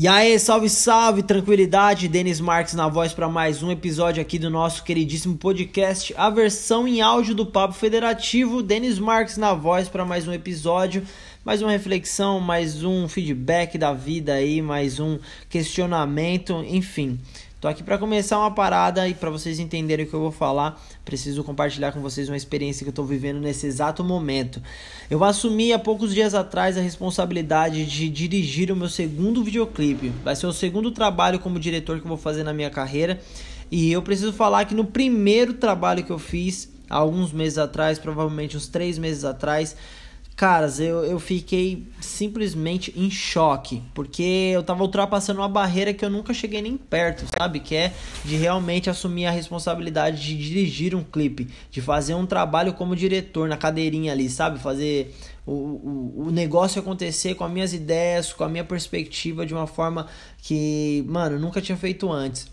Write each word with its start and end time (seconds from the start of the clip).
E 0.00 0.06
aí, 0.06 0.38
salve, 0.38 0.70
salve, 0.70 1.24
tranquilidade, 1.24 2.06
Denis 2.06 2.40
Marques 2.40 2.72
na 2.72 2.86
voz 2.86 3.12
para 3.12 3.28
mais 3.28 3.64
um 3.64 3.70
episódio 3.72 4.22
aqui 4.22 4.38
do 4.38 4.48
nosso 4.48 4.84
queridíssimo 4.84 5.36
podcast, 5.36 6.14
a 6.16 6.30
versão 6.30 6.86
em 6.86 7.00
áudio 7.00 7.34
do 7.34 7.44
Papo 7.44 7.74
Federativo, 7.74 8.62
Denis 8.62 9.00
Marques 9.00 9.36
na 9.36 9.54
voz 9.54 9.88
para 9.88 10.04
mais 10.04 10.28
um 10.28 10.32
episódio, 10.32 11.02
mais 11.44 11.62
uma 11.62 11.72
reflexão, 11.72 12.38
mais 12.38 12.84
um 12.84 13.08
feedback 13.08 13.76
da 13.76 13.92
vida 13.92 14.34
aí, 14.34 14.62
mais 14.62 15.00
um 15.00 15.18
questionamento, 15.50 16.64
enfim. 16.68 17.18
Tô 17.60 17.66
aqui 17.66 17.82
para 17.82 17.98
começar 17.98 18.38
uma 18.38 18.52
parada 18.52 19.08
e 19.08 19.14
para 19.14 19.30
vocês 19.30 19.58
entenderem 19.58 20.06
o 20.06 20.08
que 20.08 20.14
eu 20.14 20.20
vou 20.20 20.30
falar, 20.30 20.80
preciso 21.04 21.42
compartilhar 21.42 21.90
com 21.90 22.00
vocês 22.00 22.28
uma 22.28 22.36
experiência 22.36 22.84
que 22.84 22.90
eu 22.90 22.94
tô 22.94 23.02
vivendo 23.02 23.40
nesse 23.40 23.66
exato 23.66 24.04
momento. 24.04 24.62
Eu 25.10 25.24
assumi 25.24 25.72
há 25.72 25.78
poucos 25.78 26.14
dias 26.14 26.34
atrás 26.34 26.78
a 26.78 26.80
responsabilidade 26.80 27.84
de 27.84 28.08
dirigir 28.08 28.70
o 28.70 28.76
meu 28.76 28.88
segundo 28.88 29.42
videoclipe. 29.42 30.12
Vai 30.22 30.36
ser 30.36 30.46
o 30.46 30.52
segundo 30.52 30.92
trabalho 30.92 31.40
como 31.40 31.58
diretor 31.58 31.98
que 31.98 32.04
eu 32.04 32.08
vou 32.08 32.16
fazer 32.16 32.44
na 32.44 32.52
minha 32.52 32.70
carreira. 32.70 33.20
E 33.72 33.90
eu 33.90 34.02
preciso 34.02 34.32
falar 34.32 34.64
que 34.64 34.74
no 34.74 34.84
primeiro 34.84 35.54
trabalho 35.54 36.04
que 36.04 36.12
eu 36.12 36.18
fiz, 36.20 36.72
há 36.88 36.94
alguns 36.94 37.32
meses 37.32 37.58
atrás, 37.58 37.98
provavelmente 37.98 38.56
uns 38.56 38.68
três 38.68 38.98
meses 38.98 39.24
atrás, 39.24 39.74
Caras, 40.38 40.78
eu, 40.78 41.04
eu 41.04 41.18
fiquei 41.18 41.88
simplesmente 42.00 42.94
em 42.96 43.10
choque, 43.10 43.82
porque 43.92 44.52
eu 44.54 44.62
tava 44.62 44.84
ultrapassando 44.84 45.40
uma 45.40 45.48
barreira 45.48 45.92
que 45.92 46.04
eu 46.04 46.08
nunca 46.08 46.32
cheguei 46.32 46.62
nem 46.62 46.76
perto, 46.76 47.24
sabe? 47.36 47.58
Que 47.58 47.74
é 47.74 47.92
de 48.24 48.36
realmente 48.36 48.88
assumir 48.88 49.26
a 49.26 49.32
responsabilidade 49.32 50.22
de 50.22 50.36
dirigir 50.36 50.94
um 50.94 51.02
clipe, 51.02 51.48
de 51.72 51.80
fazer 51.80 52.14
um 52.14 52.24
trabalho 52.24 52.72
como 52.72 52.94
diretor 52.94 53.48
na 53.48 53.56
cadeirinha 53.56 54.12
ali, 54.12 54.30
sabe? 54.30 54.60
Fazer 54.60 55.12
o, 55.44 55.50
o, 55.50 56.14
o 56.28 56.30
negócio 56.30 56.80
acontecer 56.80 57.34
com 57.34 57.42
as 57.42 57.50
minhas 57.50 57.72
ideias, 57.72 58.32
com 58.32 58.44
a 58.44 58.48
minha 58.48 58.62
perspectiva 58.62 59.44
de 59.44 59.52
uma 59.52 59.66
forma 59.66 60.06
que, 60.40 61.04
mano, 61.08 61.36
nunca 61.36 61.60
tinha 61.60 61.76
feito 61.76 62.12
antes. 62.12 62.46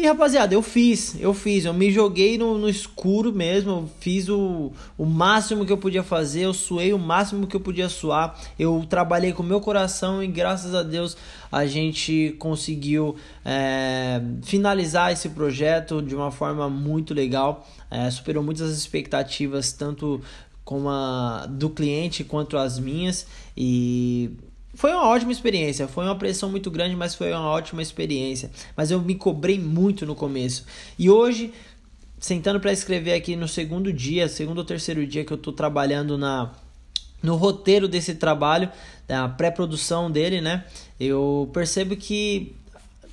E 0.00 0.06
rapaziada, 0.06 0.54
eu 0.54 0.62
fiz, 0.62 1.16
eu 1.18 1.34
fiz, 1.34 1.64
eu 1.64 1.74
me 1.74 1.90
joguei 1.90 2.38
no, 2.38 2.56
no 2.56 2.68
escuro 2.68 3.32
mesmo, 3.32 3.70
eu 3.70 3.90
fiz 3.98 4.28
o, 4.28 4.70
o 4.96 5.04
máximo 5.04 5.66
que 5.66 5.72
eu 5.72 5.76
podia 5.76 6.04
fazer, 6.04 6.42
eu 6.42 6.54
suei 6.54 6.92
o 6.92 6.98
máximo 7.00 7.48
que 7.48 7.56
eu 7.56 7.60
podia 7.60 7.88
suar, 7.88 8.40
eu 8.56 8.86
trabalhei 8.88 9.32
com 9.32 9.42
meu 9.42 9.60
coração 9.60 10.22
e 10.22 10.28
graças 10.28 10.72
a 10.72 10.84
Deus 10.84 11.16
a 11.50 11.66
gente 11.66 12.36
conseguiu 12.38 13.16
é, 13.44 14.22
finalizar 14.44 15.10
esse 15.10 15.30
projeto 15.30 16.00
de 16.00 16.14
uma 16.14 16.30
forma 16.30 16.70
muito 16.70 17.12
legal, 17.12 17.66
é, 17.90 18.08
superou 18.08 18.44
muitas 18.44 18.70
expectativas, 18.78 19.72
tanto 19.72 20.20
como 20.64 20.90
a 20.90 21.44
do 21.48 21.70
cliente 21.70 22.22
quanto 22.22 22.56
as 22.56 22.78
minhas. 22.78 23.26
E 23.56 24.30
foi 24.78 24.92
uma 24.92 25.08
ótima 25.08 25.32
experiência, 25.32 25.88
foi 25.88 26.04
uma 26.04 26.14
pressão 26.14 26.48
muito 26.48 26.70
grande, 26.70 26.94
mas 26.94 27.12
foi 27.12 27.32
uma 27.32 27.48
ótima 27.48 27.82
experiência. 27.82 28.48
Mas 28.76 28.92
eu 28.92 29.00
me 29.00 29.16
cobrei 29.16 29.58
muito 29.58 30.06
no 30.06 30.14
começo. 30.14 30.64
E 30.96 31.10
hoje, 31.10 31.52
sentando 32.20 32.60
para 32.60 32.70
escrever 32.70 33.14
aqui 33.14 33.34
no 33.34 33.48
segundo 33.48 33.92
dia, 33.92 34.28
segundo 34.28 34.58
ou 34.58 34.64
terceiro 34.64 35.04
dia 35.04 35.24
que 35.24 35.32
eu 35.32 35.36
estou 35.36 35.52
trabalhando 35.52 36.16
na 36.16 36.52
no 37.20 37.34
roteiro 37.34 37.88
desse 37.88 38.14
trabalho, 38.14 38.70
a 39.08 39.28
pré-produção 39.28 40.08
dele, 40.08 40.40
né? 40.40 40.64
Eu 41.00 41.50
percebo 41.52 41.96
que 41.96 42.54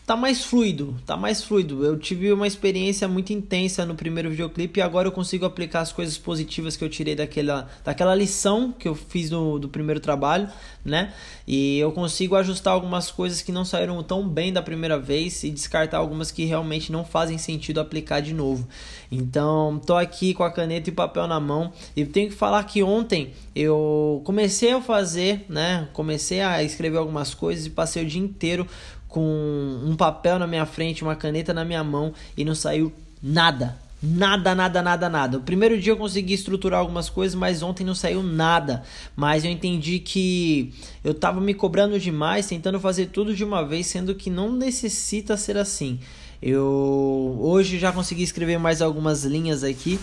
tá 0.05 0.15
mais 0.15 0.45
fluido, 0.45 0.95
tá 1.05 1.17
mais 1.17 1.43
fluido. 1.43 1.83
Eu 1.83 1.97
tive 1.97 2.31
uma 2.31 2.45
experiência 2.45 3.07
muito 3.07 3.33
intensa 3.33 3.85
no 3.85 3.95
primeiro 3.95 4.29
videoclipe 4.29 4.79
e 4.79 4.83
agora 4.83 5.07
eu 5.07 5.11
consigo 5.11 5.45
aplicar 5.45 5.81
as 5.81 5.91
coisas 5.91 6.15
positivas 6.15 6.77
que 6.77 6.83
eu 6.83 6.89
tirei 6.89 7.15
daquela, 7.15 7.67
daquela 7.83 8.13
lição 8.13 8.71
que 8.71 8.87
eu 8.87 8.93
fiz 8.93 9.31
no, 9.31 9.57
do 9.57 9.67
primeiro 9.67 9.99
trabalho, 9.99 10.47
né? 10.83 11.11
E 11.47 11.79
eu 11.79 11.91
consigo 11.91 12.35
ajustar 12.35 12.73
algumas 12.73 13.09
coisas 13.09 13.41
que 13.41 13.51
não 13.51 13.65
saíram 13.65 14.01
tão 14.03 14.27
bem 14.27 14.53
da 14.53 14.61
primeira 14.61 14.99
vez 14.99 15.43
e 15.43 15.49
descartar 15.49 15.97
algumas 15.97 16.31
que 16.31 16.45
realmente 16.45 16.91
não 16.91 17.03
fazem 17.03 17.39
sentido 17.39 17.79
aplicar 17.79 18.19
de 18.19 18.33
novo. 18.33 18.67
Então, 19.11 19.81
tô 19.83 19.95
aqui 19.95 20.35
com 20.35 20.43
a 20.43 20.51
caneta 20.51 20.89
e 20.89 20.93
papel 20.93 21.25
na 21.25 21.39
mão 21.39 21.73
e 21.95 22.05
tenho 22.05 22.29
que 22.29 22.35
falar 22.35 22.63
que 22.65 22.83
ontem 22.83 23.33
eu 23.55 24.21
comecei 24.23 24.71
a 24.71 24.81
fazer, 24.81 25.45
né? 25.49 25.87
Comecei 25.93 26.41
a 26.41 26.61
escrever 26.61 26.97
algumas 26.97 27.33
coisas 27.33 27.65
e 27.65 27.69
passei 27.71 28.03
o 28.03 28.07
dia 28.07 28.21
inteiro 28.21 28.67
com 29.07 29.81
um 29.83 29.95
papel 29.95 30.39
na 30.39 30.47
minha 30.47 30.65
frente, 30.65 31.03
uma 31.03 31.15
caneta 31.15 31.53
na 31.53 31.63
minha 31.63 31.83
mão 31.83 32.13
e 32.35 32.43
não 32.43 32.55
saiu 32.55 32.91
nada. 33.21 33.77
Nada, 34.03 34.53
nada, 34.53 34.81
nada, 34.83 35.09
nada. 35.09 35.37
O 35.37 35.41
primeiro 35.41 35.79
dia 35.79 35.93
eu 35.93 35.97
consegui 35.97 36.33
estruturar 36.33 36.79
algumas 36.79 37.09
coisas, 37.09 37.33
mas 37.33 37.63
ontem 37.63 37.83
não 37.83 37.95
saiu 37.95 38.21
nada. 38.21 38.83
Mas 39.15 39.43
eu 39.43 39.49
entendi 39.49 39.99
que 39.99 40.73
eu 41.03 41.13
tava 41.13 41.41
me 41.41 41.53
cobrando 41.53 41.99
demais, 41.99 42.45
tentando 42.45 42.79
fazer 42.79 43.07
tudo 43.07 43.33
de 43.33 43.43
uma 43.43 43.65
vez, 43.65 43.87
sendo 43.87 44.13
que 44.13 44.29
não 44.29 44.51
necessita 44.51 45.35
ser 45.35 45.57
assim. 45.57 45.99
Eu 46.41 47.37
hoje 47.41 47.79
já 47.79 47.91
consegui 47.91 48.21
escrever 48.21 48.59
mais 48.59 48.81
algumas 48.81 49.23
linhas 49.23 49.63
aqui. 49.63 49.99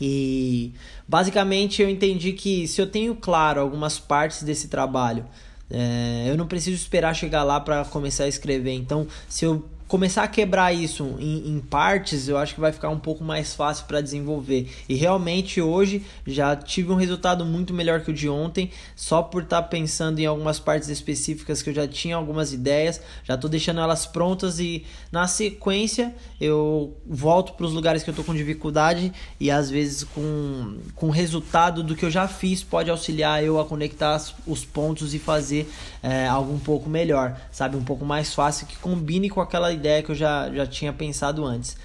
E 0.00 0.72
basicamente 1.08 1.80
eu 1.80 1.88
entendi 1.88 2.32
que 2.32 2.68
se 2.68 2.80
eu 2.80 2.86
tenho 2.86 3.14
claro 3.14 3.60
algumas 3.60 3.98
partes 3.98 4.42
desse 4.42 4.68
trabalho, 4.68 5.24
é, 5.70 6.24
eu 6.28 6.36
não 6.36 6.46
preciso 6.46 6.76
esperar 6.76 7.14
chegar 7.14 7.42
lá 7.42 7.60
para 7.60 7.84
começar 7.84 8.24
a 8.24 8.28
escrever. 8.28 8.72
Então, 8.72 9.06
se 9.28 9.44
eu 9.44 9.68
começar 9.86 10.22
a 10.22 10.28
quebrar 10.28 10.72
isso 10.72 11.16
em, 11.18 11.48
em, 11.48 11.60
partes, 11.60 12.26
eu 12.28 12.38
acho 12.38 12.54
que 12.54 12.60
vai 12.60 12.72
ficar 12.72 12.88
um 12.88 12.98
pouco 12.98 13.22
mais 13.22 13.54
fácil 13.54 13.84
para 13.86 14.00
desenvolver. 14.00 14.68
E 14.88 14.94
realmente 14.94 15.60
hoje 15.60 16.04
já 16.26 16.56
tive 16.56 16.90
um 16.90 16.96
resultado 16.96 17.44
muito 17.44 17.74
melhor 17.74 18.00
que 18.00 18.10
o 18.10 18.14
de 18.14 18.28
ontem, 18.28 18.70
só 18.96 19.22
por 19.22 19.42
estar 19.42 19.62
tá 19.62 19.68
pensando 19.68 20.18
em 20.18 20.26
algumas 20.26 20.58
partes 20.58 20.88
específicas 20.88 21.62
que 21.62 21.70
eu 21.70 21.74
já 21.74 21.86
tinha 21.86 22.16
algumas 22.16 22.52
ideias, 22.52 23.00
já 23.24 23.34
estou 23.34 23.50
deixando 23.50 23.80
elas 23.80 24.06
prontas 24.06 24.58
e 24.58 24.84
na 25.12 25.26
sequência 25.26 26.14
eu 26.40 26.96
volto 27.06 27.52
para 27.52 27.66
os 27.66 27.72
lugares 27.72 28.02
que 28.02 28.10
eu 28.10 28.12
estou 28.12 28.24
com 28.24 28.34
dificuldade 28.34 29.12
e 29.38 29.50
às 29.50 29.70
vezes 29.70 30.04
com, 30.04 30.78
com 30.94 31.10
resultado 31.10 31.82
do 31.82 31.94
que 31.94 32.04
eu 32.04 32.10
já 32.10 32.26
fiz 32.26 32.62
pode 32.62 32.90
auxiliar 32.90 33.44
eu 33.44 33.60
a 33.60 33.64
conectar 33.64 34.20
os 34.46 34.64
pontos 34.64 35.14
e 35.14 35.18
fazer 35.18 35.70
é, 36.02 36.26
algo 36.26 36.52
um 36.52 36.58
pouco 36.58 36.88
melhor, 36.88 37.38
sabe? 37.50 37.76
Um 37.76 37.84
pouco 37.84 38.04
mais 38.04 38.32
fácil 38.32 38.66
que 38.66 38.76
combine 38.76 39.28
com 39.28 39.40
aquela 39.40 39.73
ideia 39.74 40.02
que 40.02 40.10
eu 40.10 40.14
já, 40.14 40.50
já 40.50 40.66
tinha 40.66 40.92
pensado 40.92 41.44
antes. 41.44 41.76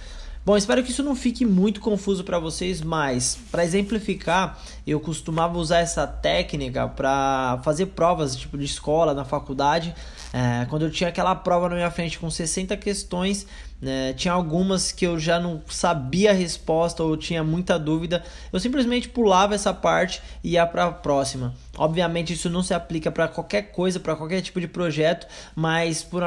Bom, 0.46 0.56
espero 0.56 0.82
que 0.84 0.90
isso 0.90 1.04
não 1.04 1.16
fique 1.16 1.46
muito 1.46 1.82
confuso 1.82 2.24
para 2.24 2.40
vocês, 2.40 2.82
mas 2.82 3.38
para 3.52 3.64
exemplificar, 3.64 4.58
eu 4.88 5.00
costumava 5.00 5.60
usar 5.60 5.80
essa 5.80 6.08
técnica 6.08 6.88
para 6.88 7.60
fazer 7.64 7.88
provas 7.88 8.36
tipo 8.36 8.58
de 8.58 8.66
escola, 8.66 9.14
na 9.14 9.26
faculdade. 9.26 9.94
É, 10.34 10.66
quando 10.70 10.84
eu 10.86 10.92
tinha 10.92 11.10
aquela 11.10 11.36
prova 11.36 11.70
na 11.70 11.76
minha 11.76 11.92
frente 11.92 12.18
com 12.18 12.32
60 12.32 12.76
questões, 12.78 13.46
né, 13.82 14.14
tinha 14.14 14.34
algumas 14.34 14.92
que 14.92 15.06
eu 15.06 15.20
já 15.20 15.40
não 15.40 15.62
sabia 15.68 16.32
a 16.32 16.34
resposta 16.34 17.04
ou 17.04 17.16
tinha 17.18 17.44
muita 17.44 17.78
dúvida, 17.78 18.24
eu 18.52 18.60
simplesmente 18.60 19.10
pulava 19.10 19.54
essa 19.54 19.74
parte 19.74 20.22
e 20.44 20.52
ia 20.52 20.66
para 20.66 20.86
a 20.86 20.92
próxima. 20.92 21.54
Obviamente 21.80 22.34
isso 22.34 22.50
não 22.50 22.62
se 22.62 22.74
aplica 22.74 23.10
para 23.10 23.26
qualquer 23.26 23.72
coisa, 23.72 24.02
para 24.02 24.14
qualquer 24.14 24.42
tipo 24.42 24.60
de 24.60 24.68
projeto, 24.68 25.26
mas 25.56 26.04
por, 26.04 26.22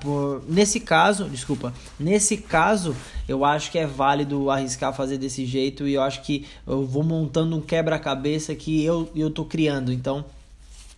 por 0.00 0.42
nesse 0.48 0.80
caso, 0.80 1.28
desculpa, 1.28 1.70
nesse 2.00 2.38
caso 2.38 2.96
eu 3.28 3.44
acho 3.44 3.70
que 3.70 3.78
é 3.78 3.86
válido 3.86 4.50
arriscar 4.50 4.94
fazer 4.94 5.18
desse 5.18 5.44
jeito 5.44 5.86
e 5.86 5.92
eu 5.92 6.02
acho 6.02 6.22
que 6.22 6.46
eu 6.66 6.86
vou 6.86 7.02
montando 7.02 7.54
um 7.54 7.60
quebra-cabeça 7.60 8.54
que 8.54 8.82
eu 8.82 9.10
eu 9.14 9.30
tô 9.30 9.44
criando. 9.44 9.92
Então, 9.92 10.24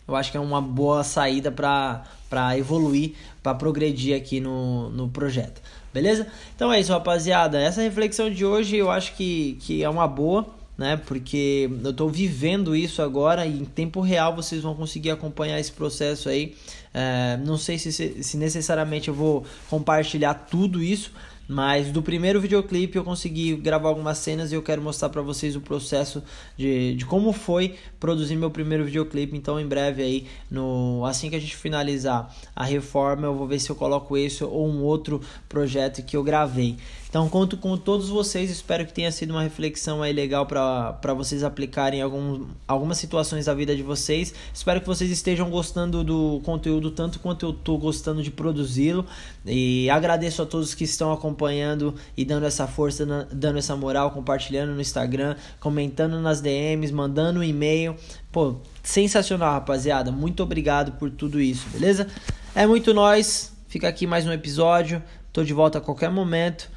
eu 0.07 0.15
acho 0.15 0.31
que 0.31 0.37
é 0.37 0.41
uma 0.41 0.63
boa 0.63 1.03
saída 1.03 1.51
para 1.51 2.05
para 2.31 2.57
evoluir, 2.57 3.15
para 3.43 3.55
progredir 3.55 4.17
aqui 4.17 4.39
no, 4.39 4.91
no 4.91 5.09
projeto. 5.09 5.61
Beleza? 5.93 6.29
Então 6.55 6.73
é 6.73 6.79
isso, 6.79 6.93
rapaziada. 6.93 7.61
Essa 7.61 7.83
reflexão 7.83 8.31
de 8.31 8.45
hoje 8.45 8.77
eu 8.77 8.91
acho 8.91 9.15
que, 9.17 9.59
que 9.63 9.83
é 9.83 9.89
uma 9.89 10.07
boa 10.07 10.47
né? 10.79 10.97
Porque 10.97 11.69
eu 11.83 11.91
estou 11.91 12.09
vivendo 12.09 12.77
isso 12.77 13.03
agora 13.03 13.45
e 13.45 13.61
em 13.61 13.65
tempo 13.65 14.01
real 14.01 14.37
vocês 14.37 14.63
vão 14.63 14.77
conseguir 14.77 15.11
acompanhar 15.11 15.59
esse 15.59 15.73
processo 15.73 16.29
aí. 16.29 16.55
É, 16.95 17.37
não 17.45 17.59
sei 17.59 17.77
se, 17.79 18.23
se 18.23 18.37
necessariamente 18.37 19.09
eu 19.09 19.15
vou 19.15 19.45
compartilhar 19.69 20.35
tudo 20.35 20.81
isso, 20.81 21.13
mas 21.49 21.91
do 21.91 22.03
primeiro 22.03 22.41
videoclipe 22.41 22.97
eu 22.97 23.03
consegui 23.03 23.57
gravar 23.57 23.89
algumas 23.89 24.19
cenas 24.19 24.53
e 24.53 24.55
eu 24.55 24.63
quero 24.63 24.83
mostrar 24.83 25.09
para 25.09 25.23
vocês 25.23 25.57
o 25.57 25.61
processo 25.63 26.23
de, 26.57 26.95
de 26.95 27.07
como 27.07 27.33
foi 27.33 27.75
produzir 27.99 28.37
meu 28.37 28.51
primeiro 28.51 28.85
videoclipe. 28.85 29.35
Então, 29.35 29.59
em 29.59 29.67
breve 29.67 30.03
aí, 30.03 30.27
no 30.51 31.05
assim 31.07 31.31
que 31.31 31.37
a 31.37 31.41
gente 31.41 31.57
finalizar 31.57 32.33
a 32.55 32.65
reforma, 32.65 33.27
eu 33.27 33.35
vou 33.35 33.47
ver 33.47 33.59
se 33.59 33.71
eu 33.71 33.77
coloco 33.77 34.15
esse 34.17 34.45
ou 34.45 34.69
um 34.69 34.83
outro 34.83 35.23
projeto 35.49 36.05
que 36.05 36.17
eu 36.17 36.23
gravei. 36.23 36.77
Então, 37.09 37.27
conto 37.27 37.57
com 37.57 37.75
todos 37.75 38.11
vocês. 38.11 38.51
Espero 38.51 38.85
que 38.85 38.93
tenha 38.93 39.11
sido 39.11 39.31
uma 39.31 39.43
reflexão 39.43 40.03
aí 40.03 40.13
legal 40.13 40.45
para 40.45 41.15
vocês 41.15 41.43
aplicarem 41.43 42.01
em 42.01 42.03
algum, 42.03 42.47
algumas 42.67 42.99
situações 42.99 43.47
da 43.47 43.55
vida 43.55 43.75
de 43.75 43.83
vocês. 43.83 44.35
Espero 44.53 44.79
que 44.79 44.87
vocês 44.87 45.11
estejam 45.11 45.49
gostando 45.49 46.05
do 46.05 46.43
conteúdo 46.45 46.91
tanto 46.91 47.19
quanto 47.19 47.47
eu 47.47 47.51
estou 47.51 47.79
gostando 47.79 48.23
de 48.23 48.31
produzi-lo. 48.31 49.07
E 49.47 49.89
agradeço 49.89 50.43
a 50.43 50.47
todos 50.47 50.75
que 50.75 50.85
estão 50.85 51.11
acompanhando 51.11 51.95
e 52.15 52.27
dando 52.27 52.45
essa 52.45 52.67
força, 52.67 53.07
dando 53.33 53.59
essa 53.59 53.75
moral, 53.75 54.11
compartilhando 54.11 54.75
no 54.75 54.81
Instagram, 54.81 55.35
comentando 55.59 56.21
nas 56.21 56.43
DMs, 56.43 56.93
mandando 56.93 57.41
um 57.41 57.43
e-mail. 57.43 57.97
Pô, 58.31 58.57
sensacional, 58.83 59.53
rapaziada. 59.53 60.13
Muito 60.13 60.43
obrigado 60.43 60.93
por 60.93 61.11
tudo 61.11 61.41
isso, 61.41 61.67
beleza? 61.71 62.07
É 62.55 62.67
muito 62.67 62.93
nós. 62.93 63.57
Fica 63.67 63.89
aqui 63.89 64.07
mais 64.07 64.27
um 64.27 64.33
episódio. 64.33 65.03
Tô 65.33 65.43
de 65.43 65.55
volta 65.55 65.79
a 65.79 65.81
qualquer 65.81 66.11
momento. 66.11 66.77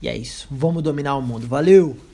E 0.00 0.08
é 0.08 0.16
isso. 0.16 0.46
Vamos 0.50 0.82
dominar 0.82 1.16
o 1.16 1.22
mundo. 1.22 1.46
Valeu! 1.46 1.96